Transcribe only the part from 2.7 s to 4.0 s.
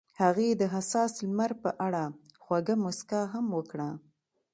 موسکا هم وکړه.